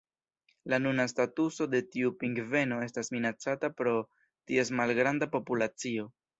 [0.71, 6.13] La nuna statuso de tiu pingveno estas minacata pro ties malgranda populacio.